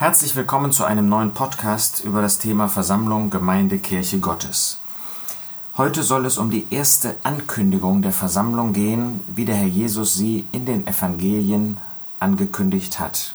[0.00, 4.78] Herzlich willkommen zu einem neuen Podcast über das Thema Versammlung, Gemeinde, Kirche Gottes.
[5.76, 10.48] Heute soll es um die erste Ankündigung der Versammlung gehen, wie der Herr Jesus sie
[10.52, 11.76] in den Evangelien
[12.18, 13.34] angekündigt hat.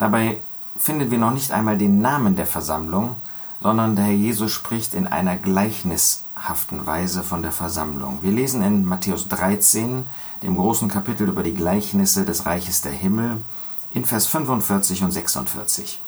[0.00, 0.38] Dabei
[0.76, 3.14] finden wir noch nicht einmal den Namen der Versammlung,
[3.60, 8.18] sondern der Herr Jesus spricht in einer gleichnishaften Weise von der Versammlung.
[8.22, 10.06] Wir lesen in Matthäus 13,
[10.42, 13.42] dem großen Kapitel über die Gleichnisse des Reiches der Himmel,
[13.92, 16.00] in Vers 45 und 46.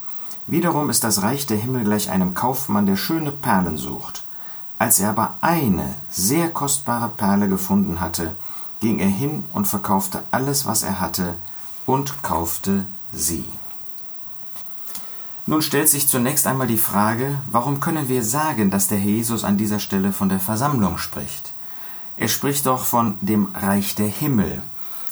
[0.46, 4.24] Wiederum ist das Reich der Himmel gleich einem Kaufmann, der schöne Perlen sucht.
[4.78, 8.34] Als er aber eine sehr kostbare Perle gefunden hatte,
[8.80, 11.36] ging er hin und verkaufte alles, was er hatte,
[11.86, 13.44] und kaufte sie.
[15.46, 19.44] Nun stellt sich zunächst einmal die Frage, warum können wir sagen, dass der Herr Jesus
[19.44, 21.52] an dieser Stelle von der Versammlung spricht?
[22.16, 24.62] Er spricht doch von dem Reich der Himmel,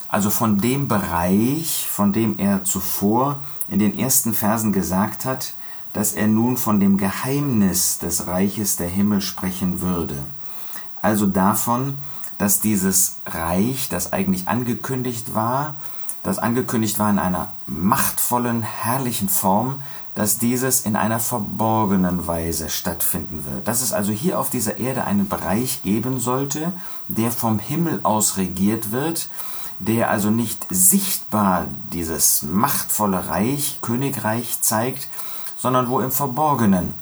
[0.09, 3.37] also von dem Bereich, von dem er zuvor
[3.69, 5.53] in den ersten Versen gesagt hat,
[5.93, 10.17] dass er nun von dem Geheimnis des Reiches der Himmel sprechen würde.
[11.01, 11.97] Also davon,
[12.37, 15.75] dass dieses Reich, das eigentlich angekündigt war,
[16.23, 19.81] das angekündigt war in einer machtvollen, herrlichen Form,
[20.15, 23.67] dass dieses in einer verborgenen Weise stattfinden wird.
[23.67, 26.73] Dass es also hier auf dieser Erde einen Bereich geben sollte,
[27.07, 29.29] der vom Himmel aus regiert wird,
[29.79, 35.07] der also nicht sichtbar dieses machtvolle Reich, Königreich zeigt,
[35.57, 36.93] sondern wo im Verborgenen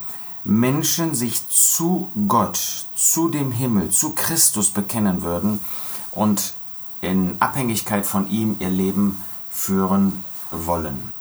[0.44, 5.60] Menschen sich zu Gott, zu dem Himmel, zu Christus bekennen würden
[6.12, 6.54] und
[7.02, 11.17] in Abhängigkeit von ihm ihr Leben führen wollen.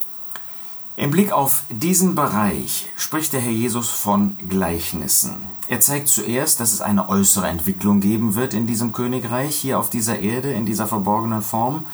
[0.98, 5.46] Im Blick auf diesen Bereich spricht der Herr Jesus von Gleichnissen.
[5.68, 9.90] Er zeigt zuerst, dass es eine äußere Entwicklung geben wird in diesem Königreich, hier auf
[9.90, 11.84] dieser Erde, in dieser verborgenen Form,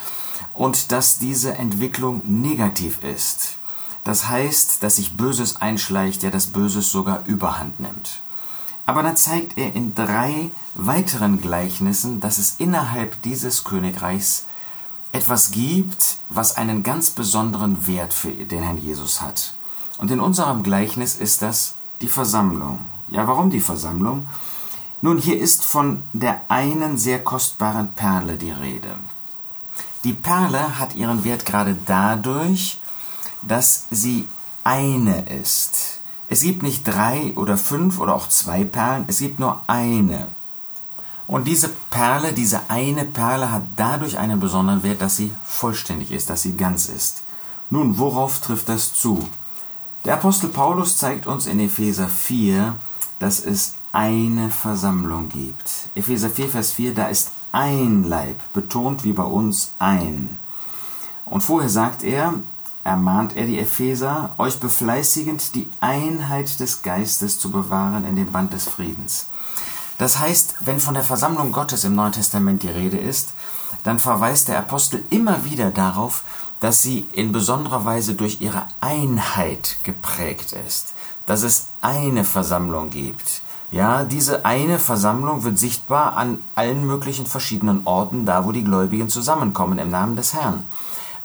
[0.53, 3.56] und dass diese Entwicklung negativ ist.
[4.05, 8.20] Das heißt, dass sich Böses einschleicht, ja das Böses sogar überhand nimmt.
[8.87, 14.44] Aber dann zeigt er in drei weiteren Gleichnissen, dass es innerhalb dieses Königreichs
[15.12, 19.55] etwas gibt, was einen ganz besonderen Wert für den Herrn Jesus hat.
[19.99, 22.78] Und in unserem Gleichnis ist das die Versammlung.
[23.09, 24.27] Ja, warum die Versammlung?
[25.03, 28.97] Nun, hier ist von der einen sehr kostbaren Perle die Rede.
[30.05, 32.79] Die Perle hat ihren Wert gerade dadurch,
[33.43, 34.29] dass sie
[34.65, 36.00] eine ist.
[36.29, 40.29] Es gibt nicht drei oder fünf oder auch zwei Perlen, es gibt nur eine.
[41.27, 46.31] Und diese Perle, diese eine Perle hat dadurch einen besonderen Wert, dass sie vollständig ist,
[46.31, 47.22] dass sie ganz ist.
[47.71, 49.27] Nun, worauf trifft das zu?
[50.05, 52.75] Der Apostel Paulus zeigt uns in Epheser 4,
[53.19, 55.88] dass es eine Versammlung gibt.
[55.94, 60.38] Epheser 4, Vers 4, da ist ein Leib, betont wie bei uns ein.
[61.25, 62.34] Und vorher sagt er,
[62.84, 68.53] ermahnt er die Epheser, euch befleißigend die Einheit des Geistes zu bewahren in dem Band
[68.53, 69.28] des Friedens.
[69.98, 73.34] Das heißt, wenn von der Versammlung Gottes im Neuen Testament die Rede ist,
[73.84, 76.22] dann verweist der Apostel immer wieder darauf,
[76.60, 80.94] dass sie in besonderer Weise durch ihre Einheit geprägt ist,
[81.26, 83.42] dass es eine Versammlung gibt.
[83.72, 89.08] Ja, diese eine Versammlung wird sichtbar an allen möglichen verschiedenen Orten, da wo die Gläubigen
[89.08, 90.64] zusammenkommen im Namen des Herrn.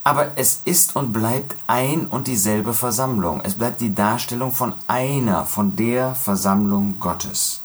[0.03, 3.41] Aber es ist und bleibt ein und dieselbe Versammlung.
[3.43, 7.61] Es bleibt die Darstellung von einer, von der Versammlung Gottes.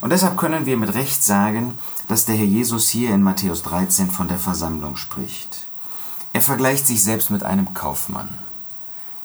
[0.00, 1.78] Und deshalb können wir mit Recht sagen,
[2.08, 5.66] dass der Herr Jesus hier in Matthäus 13 von der Versammlung spricht.
[6.32, 8.38] Er vergleicht sich selbst mit einem Kaufmann.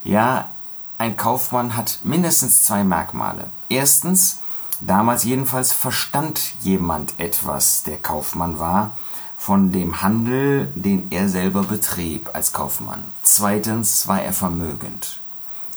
[0.04, 0.50] Ja,
[0.98, 3.46] ein Kaufmann hat mindestens zwei Merkmale.
[3.70, 4.40] Erstens,
[4.82, 8.98] damals jedenfalls verstand jemand etwas, der Kaufmann war,
[9.38, 13.04] von dem Handel, den er selber betrieb als Kaufmann.
[13.22, 15.20] Zweitens war er vermögend.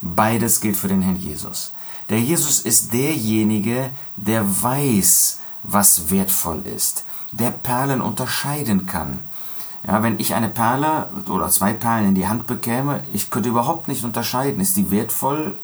[0.01, 1.73] Beides gilt für den Herrn Jesus.
[2.09, 9.21] Der Jesus ist derjenige, der weiß, was wertvoll ist, der Perlen unterscheiden kann.
[9.87, 13.89] Ja, wenn ich eine Perle oder zwei Perlen in die Hand bekäme, ich könnte überhaupt
[13.89, 15.57] nicht unterscheiden, ist die wertvoll,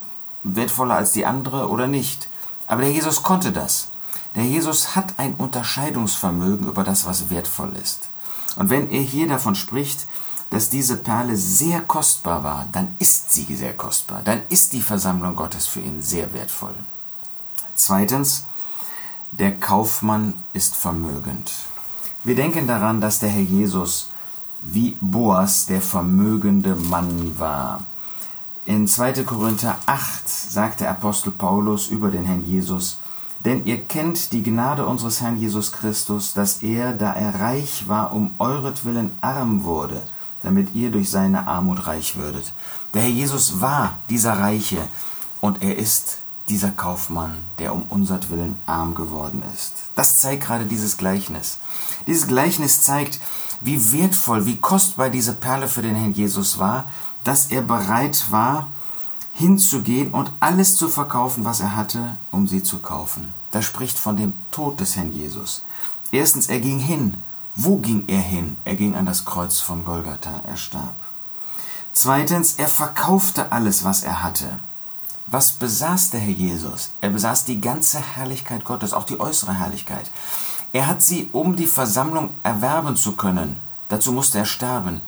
[0.43, 2.29] wertvoller als die andere oder nicht.
[2.67, 3.89] Aber der Jesus konnte das.
[4.35, 8.09] Der Jesus hat ein Unterscheidungsvermögen über das, was wertvoll ist.
[8.57, 10.07] Und wenn er hier davon spricht,
[10.51, 15.37] dass diese Perle sehr kostbar war, dann ist sie sehr kostbar, dann ist die Versammlung
[15.37, 16.75] Gottes für ihn sehr wertvoll.
[17.75, 18.45] Zweitens,
[19.33, 21.53] der Kaufmann ist vermögend.
[22.23, 24.11] Wir denken daran, dass der Herr Jesus
[24.63, 27.85] wie Boas der vermögende Mann war.
[28.65, 29.25] In 2.
[29.25, 32.99] Korinther 8 sagt der Apostel Paulus über den Herrn Jesus,
[33.45, 38.13] denn ihr kennt die Gnade unseres Herrn Jesus Christus, dass er, da er reich war,
[38.13, 40.03] um euretwillen arm wurde,
[40.45, 42.53] damit ihr durch seine Armut reich würdet.
[42.93, 44.79] Der Herr Jesus war dieser Reiche
[45.41, 46.19] und er ist
[46.49, 49.75] dieser Kaufmann, der um unsertwillen arm geworden ist.
[49.95, 51.59] Das zeigt gerade dieses Gleichnis.
[52.07, 53.19] Dieses Gleichnis zeigt,
[53.61, 56.85] wie wertvoll, wie kostbar diese Perle für den Herrn Jesus war,
[57.25, 58.67] dass er bereit war,
[59.33, 63.33] hinzugehen und alles zu verkaufen, was er hatte, um sie zu kaufen.
[63.51, 65.63] Das spricht von dem Tod des Herrn Jesus.
[66.13, 67.15] Erstens, er ging hin.
[67.57, 68.57] Wo ging er hin?
[68.65, 70.95] Er ging an das Kreuz von Golgatha, er starb.
[71.93, 74.59] Zweitens, er verkaufte alles, was er hatte.
[75.29, 76.91] Was besaß der Herr Jesus?
[77.01, 80.11] Er besaß die ganze Herrlichkeit Gottes, auch die äußere Herrlichkeit.
[80.73, 85.01] Er hat sie, um die Versammlung erwerben zu können, dazu musste er sterben,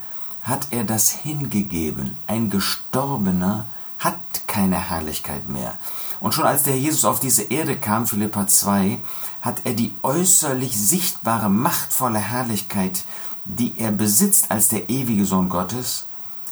[0.45, 2.17] hat er das hingegeben.
[2.29, 3.67] Ein Gestorbener
[3.99, 4.15] hat
[4.47, 5.75] keine Herrlichkeit mehr.
[6.21, 8.99] Und schon als der Jesus auf diese Erde kam, Philippa 2,
[9.43, 13.05] hat er die äußerlich sichtbare, machtvolle Herrlichkeit,
[13.45, 16.07] die er besitzt als der ewige Sohn Gottes,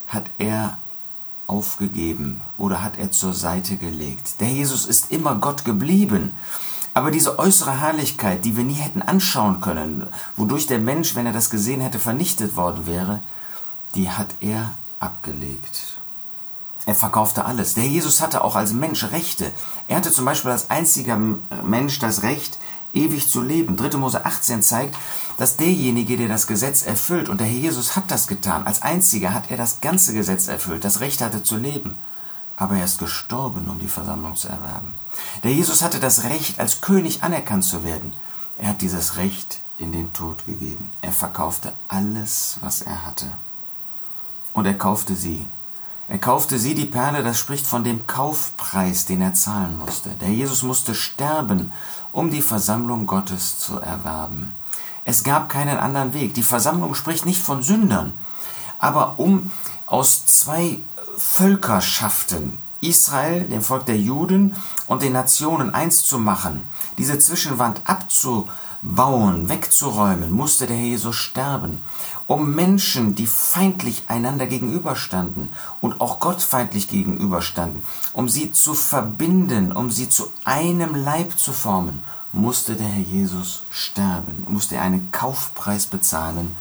[0.06, 0.78] hat er
[1.46, 4.40] aufgegeben oder hat er zur Seite gelegt.
[4.40, 6.34] Der Jesus ist immer Gott geblieben.
[6.94, 10.06] Aber diese äußere Herrlichkeit, die wir nie hätten anschauen können,
[10.36, 13.20] wodurch der Mensch, wenn er das gesehen hätte, vernichtet worden wäre,
[13.96, 15.93] die hat er abgelegt.
[16.86, 17.74] Er verkaufte alles.
[17.74, 19.50] Der Jesus hatte auch als Mensch Rechte.
[19.88, 22.58] Er hatte zum Beispiel als einziger Mensch das Recht,
[22.92, 23.76] ewig zu leben.
[23.76, 23.96] 3.
[23.96, 24.94] Mose 18 zeigt,
[25.36, 29.34] dass derjenige, der das Gesetz erfüllt, und der Herr Jesus hat das getan, als einziger
[29.34, 31.96] hat er das ganze Gesetz erfüllt, das Recht hatte zu leben.
[32.56, 34.92] Aber er ist gestorben, um die Versammlung zu erwerben.
[35.42, 38.12] Der Jesus hatte das Recht, als König anerkannt zu werden.
[38.58, 40.92] Er hat dieses Recht in den Tod gegeben.
[41.00, 43.26] Er verkaufte alles, was er hatte.
[44.52, 45.48] Und er kaufte sie
[46.06, 50.10] er kaufte sie, die Perle, das spricht von dem Kaufpreis, den er zahlen musste.
[50.20, 51.72] Der Jesus musste sterben,
[52.12, 54.54] um die Versammlung Gottes zu erwerben.
[55.04, 56.34] Es gab keinen anderen Weg.
[56.34, 58.12] Die Versammlung spricht nicht von Sündern,
[58.78, 59.50] aber um
[59.86, 60.80] aus zwei
[61.16, 66.64] Völkerschaften, Israel, dem Volk der Juden und den Nationen eins zu machen,
[66.98, 71.80] diese Zwischenwand abzubauen, wegzuräumen, musste der Jesus sterben
[72.26, 75.50] um Menschen, die feindlich einander gegenüberstanden
[75.80, 77.82] und auch gottfeindlich gegenüberstanden,
[78.12, 83.62] um sie zu verbinden, um sie zu einem Leib zu formen, musste der Herr Jesus
[83.70, 86.56] sterben, musste er einen Kaufpreis bezahlen.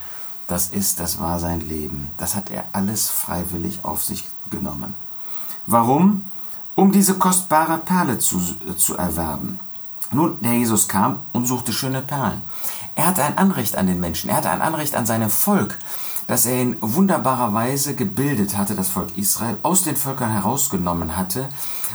[0.48, 2.12] Das ist, das war sein Leben.
[2.18, 4.96] Das hat er alles freiwillig auf sich genommen.
[5.66, 6.24] Warum?
[6.76, 8.40] Um diese kostbare Perle zu,
[8.76, 9.60] zu erwerben.
[10.12, 12.42] Nun, der Jesus kam und suchte schöne Perlen.
[12.96, 15.80] Er hatte ein Anrecht an den Menschen, er hatte ein Anrecht an seinem Volk,
[16.28, 21.50] das er in wunderbarer Weise gebildet hatte, das Volk Israel, aus den Völkern herausgenommen hatte,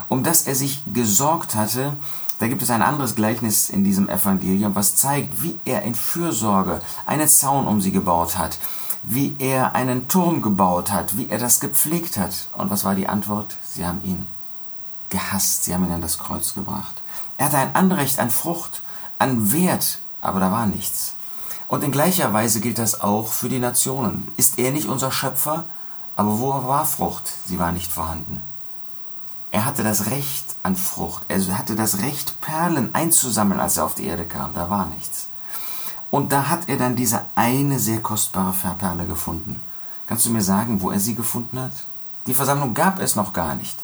[0.08, 1.92] um das er sich gesorgt hatte.
[2.40, 6.80] Da gibt es ein anderes Gleichnis in diesem Evangelium, was zeigt, wie er in Fürsorge
[7.06, 8.58] einen Zaun um sie gebaut hat,
[9.02, 12.48] wie er einen Turm gebaut hat, wie er das gepflegt hat.
[12.56, 13.56] Und was war die Antwort?
[13.68, 14.26] Sie haben ihn
[15.10, 17.02] gehasst, sie haben ihn an das Kreuz gebracht.
[17.38, 18.82] Er hatte ein Anrecht an Frucht,
[19.18, 21.14] an Wert, aber da war nichts.
[21.68, 24.28] Und in gleicher Weise gilt das auch für die Nationen.
[24.36, 25.64] Ist er nicht unser Schöpfer?
[26.16, 27.30] Aber wo war Frucht?
[27.46, 28.42] Sie war nicht vorhanden.
[29.50, 31.24] Er hatte das Recht an Frucht.
[31.28, 34.54] Er hatte das Recht, Perlen einzusammeln, als er auf die Erde kam.
[34.54, 35.28] Da war nichts.
[36.10, 39.60] Und da hat er dann diese eine sehr kostbare Perle gefunden.
[40.06, 41.72] Kannst du mir sagen, wo er sie gefunden hat?
[42.26, 43.78] Die Versammlung gab es noch gar nicht.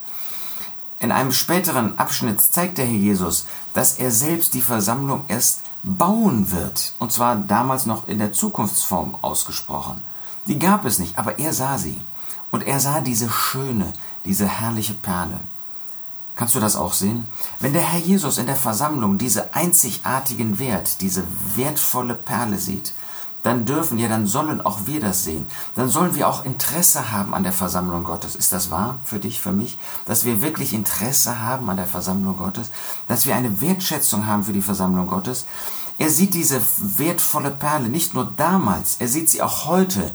[1.05, 3.45] In einem späteren Abschnitt zeigt der Herr Jesus,
[3.75, 9.19] dass er selbst die Versammlung erst bauen wird, und zwar damals noch in der Zukunftsform
[9.21, 10.01] ausgesprochen.
[10.47, 12.01] Die gab es nicht, aber er sah sie.
[12.51, 13.93] Und er sah diese schöne,
[14.25, 15.41] diese herrliche Perle.
[16.37, 17.27] Kannst du das auch sehen?
[17.61, 22.95] Wenn der Herr Jesus in der Versammlung diese einzigartigen Wert, diese wertvolle Perle sieht,
[23.45, 25.47] dann dürfen, ja, dann sollen auch wir das sehen.
[25.77, 28.35] Dann sollen wir auch Interesse haben an der Versammlung Gottes.
[28.35, 29.79] Ist das wahr für dich, für mich?
[30.07, 32.71] Dass wir wirklich Interesse haben an der Versammlung Gottes?
[33.07, 35.45] Dass wir eine Wertschätzung haben für die Versammlung Gottes?
[35.99, 40.11] Er sieht diese wertvolle Perle nicht nur damals, er sieht sie auch heute.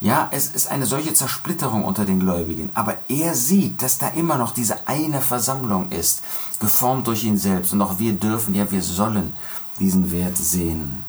[0.00, 4.36] Ja, es ist eine solche Zersplitterung unter den Gläubigen, aber er sieht, dass da immer
[4.36, 6.22] noch diese eine Versammlung ist,
[6.60, 7.72] geformt durch ihn selbst.
[7.72, 9.32] Und auch wir dürfen, ja, wir sollen
[9.80, 11.04] diesen Wert sehen.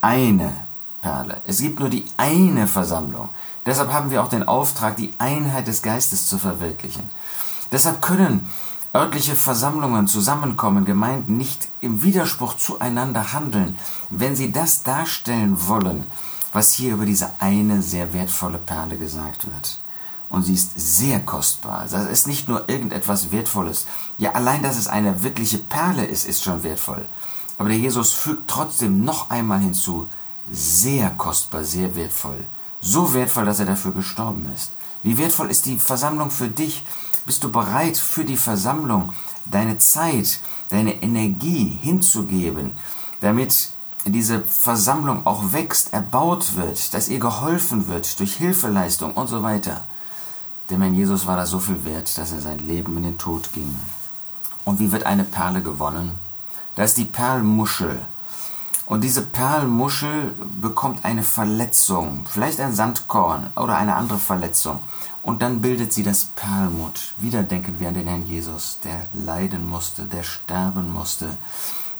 [0.00, 0.52] Eine
[1.00, 1.40] Perle.
[1.46, 3.28] Es gibt nur die eine Versammlung.
[3.66, 7.08] Deshalb haben wir auch den Auftrag, die Einheit des Geistes zu verwirklichen.
[7.70, 8.48] Deshalb können
[8.94, 13.76] örtliche Versammlungen zusammenkommen, Gemeinden nicht im Widerspruch zueinander handeln,
[14.10, 16.04] wenn sie das darstellen wollen,
[16.52, 19.78] was hier über diese eine sehr wertvolle Perle gesagt wird.
[20.30, 21.86] Und sie ist sehr kostbar.
[21.90, 23.86] Das ist nicht nur irgendetwas Wertvolles.
[24.18, 27.06] Ja, allein, dass es eine wirkliche Perle ist, ist schon wertvoll.
[27.56, 30.06] Aber der Jesus fügt trotzdem noch einmal hinzu,
[30.52, 32.44] sehr kostbar, sehr wertvoll.
[32.80, 34.72] So wertvoll, dass er dafür gestorben ist.
[35.02, 36.84] Wie wertvoll ist die Versammlung für dich?
[37.26, 39.12] Bist du bereit, für die Versammlung
[39.44, 40.40] deine Zeit,
[40.70, 42.72] deine Energie hinzugeben,
[43.20, 43.68] damit
[44.06, 49.84] diese Versammlung auch wächst, erbaut wird, dass ihr geholfen wird durch Hilfeleistung und so weiter?
[50.70, 53.52] Dem Herrn Jesus war das so viel wert, dass er sein Leben in den Tod
[53.52, 53.74] ging.
[54.64, 56.12] Und wie wird eine Perle gewonnen?
[56.74, 58.00] Da ist die Perlmuschel.
[58.88, 64.80] Und diese Perlmuschel bekommt eine Verletzung, vielleicht ein Sandkorn oder eine andere Verletzung.
[65.22, 67.12] Und dann bildet sie das Perlmut.
[67.18, 71.36] Wieder denken wir an den Herrn Jesus, der leiden musste, der sterben musste.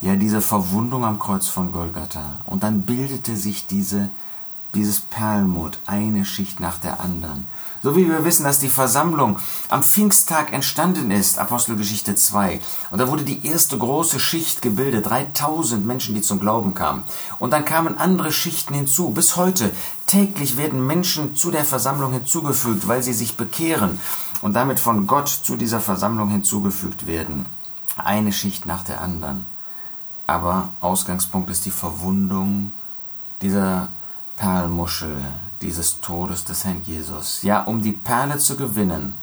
[0.01, 2.37] Ja, diese Verwundung am Kreuz von Golgatha.
[2.47, 4.09] Und dann bildete sich diese,
[4.73, 7.47] dieses Perlmut, eine Schicht nach der anderen.
[7.83, 12.61] So wie wir wissen, dass die Versammlung am Pfingsttag entstanden ist, Apostelgeschichte 2.
[12.91, 17.05] Und da wurde die erste große Schicht gebildet, 3000 Menschen, die zum Glauben kamen.
[17.39, 19.11] Und dann kamen andere Schichten hinzu.
[19.11, 19.71] Bis heute,
[20.07, 24.01] täglich werden Menschen zu der Versammlung hinzugefügt, weil sie sich bekehren
[24.41, 27.47] und damit von Gott zu dieser Versammlung hinzugefügt werden.
[27.97, 29.47] Eine Schicht nach der anderen.
[30.27, 32.73] Aber Ausgangspunkt ist die Verwundung
[33.41, 33.89] dieser
[34.37, 35.17] Perlmuschel,
[35.61, 37.43] dieses Todes des Herrn Jesus.
[37.43, 39.15] Ja, um die Perle zu gewinnen,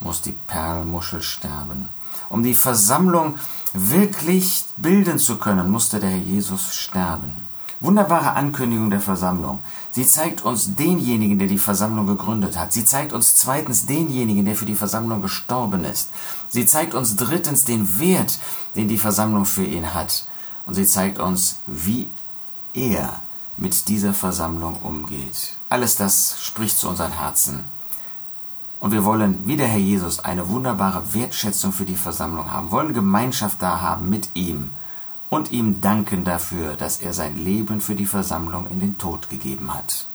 [0.00, 1.88] muss die Perlmuschel sterben.
[2.28, 3.36] Um die Versammlung
[3.72, 7.32] wirklich bilden zu können, musste der Herr Jesus sterben.
[7.80, 9.58] Wunderbare Ankündigung der Versammlung.
[9.90, 12.72] Sie zeigt uns denjenigen, der die Versammlung gegründet hat.
[12.72, 16.10] Sie zeigt uns zweitens denjenigen, der für die Versammlung gestorben ist.
[16.48, 18.38] Sie zeigt uns drittens den Wert,
[18.74, 20.24] den die Versammlung für ihn hat.
[20.66, 22.08] Und sie zeigt uns, wie
[22.72, 23.20] er
[23.56, 25.56] mit dieser Versammlung umgeht.
[25.68, 27.64] Alles das spricht zu unseren Herzen.
[28.80, 32.92] Und wir wollen, wie der Herr Jesus, eine wunderbare Wertschätzung für die Versammlung haben, wollen
[32.92, 34.70] Gemeinschaft da haben mit ihm
[35.30, 39.72] und ihm danken dafür, dass er sein Leben für die Versammlung in den Tod gegeben
[39.72, 40.06] hat.